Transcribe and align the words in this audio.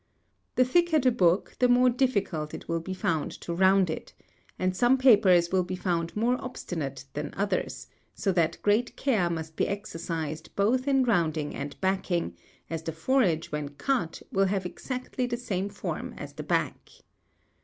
The 0.55 0.65
thicker 0.65 0.97
the 0.97 1.11
book 1.11 1.55
the 1.59 1.67
more 1.69 1.91
difficult 1.91 2.55
it 2.55 2.67
will 2.67 2.79
be 2.79 2.95
found 2.95 3.29
to 3.41 3.53
round 3.53 3.87
it; 3.87 4.15
and 4.57 4.75
some 4.75 4.97
papers 4.97 5.51
will 5.51 5.61
be 5.63 5.75
found 5.75 6.15
more 6.15 6.43
obstinate 6.43 7.05
than 7.13 7.35
others, 7.37 7.85
so 8.15 8.31
that 8.31 8.59
great 8.63 8.97
care 8.97 9.29
must 9.29 9.55
be 9.55 9.67
exercised 9.67 10.49
both 10.55 10.87
in 10.87 11.03
rounding 11.03 11.53
and 11.53 11.79
backing, 11.81 12.35
as 12.67 12.81
the 12.81 12.91
foredge 12.93 13.51
when 13.51 13.69
cut 13.75 14.23
will 14.31 14.45
have 14.45 14.65
exactly 14.65 15.27
the 15.27 15.37
same 15.37 15.69
form 15.69 16.15
as 16.17 16.33
the 16.33 16.41
back. 16.41 16.89